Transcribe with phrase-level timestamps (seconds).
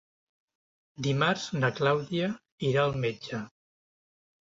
[1.07, 2.29] Dimarts na Clàudia
[2.71, 3.43] irà al metge.